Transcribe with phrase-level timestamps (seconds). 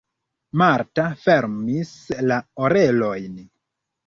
[0.61, 1.91] Marta fermis
[2.33, 3.39] la orelojn.